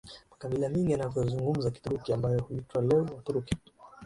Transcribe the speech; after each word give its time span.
Makabila 0.31 0.69
mengi 0.69 0.91
yanayozungumza 0.91 1.71
Kituruki 1.73 2.13
ambayo 2.13 2.41
huitwa 2.41 2.81
leo 2.81 3.07
Waturuki 3.15 3.57